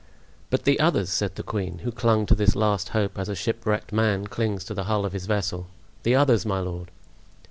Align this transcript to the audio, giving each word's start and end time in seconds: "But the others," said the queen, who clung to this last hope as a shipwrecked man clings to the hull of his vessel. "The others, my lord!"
"But 0.49 0.63
the 0.63 0.79
others," 0.79 1.11
said 1.11 1.35
the 1.35 1.43
queen, 1.43 1.81
who 1.83 1.91
clung 1.91 2.25
to 2.25 2.33
this 2.33 2.55
last 2.55 2.89
hope 2.89 3.19
as 3.19 3.29
a 3.29 3.35
shipwrecked 3.35 3.93
man 3.93 4.25
clings 4.25 4.63
to 4.63 4.73
the 4.73 4.85
hull 4.85 5.05
of 5.05 5.13
his 5.13 5.27
vessel. 5.27 5.67
"The 6.01 6.15
others, 6.15 6.43
my 6.43 6.59
lord!" 6.59 6.89